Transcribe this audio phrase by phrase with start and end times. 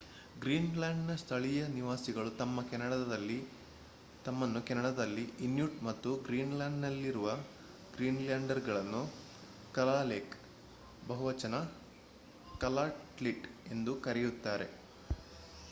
[0.39, 7.27] ಗ್ರೀನ್‌ಲ್ಯಾಂಡ್‌ನ ಸ್ಥಳೀಯ ನಿವಾಸಿಗಳು ತಮ್ಮನ್ನು ಕೆನಡಾದಲ್ಲಿ ಇನ್ಯೂಟ್ ಮತ್ತು ಗ್ರೀನ್‌ಲ್ಯಾಂಡ್‌ನಲ್ಲಿರುವ
[7.93, 9.03] ಗ್ರೀನ್‌ಲ್ಯಾಂಡರ್‌ನ್ನು
[9.73, 10.35] ಕಲಾಲೆಕ್
[11.07, 11.59] ಬಹುವಚನ
[12.59, 14.67] ಕಲಾಲ್ಲಿಟ್ ಎಂದು ಕರೆಯುತ್ತಾರೆ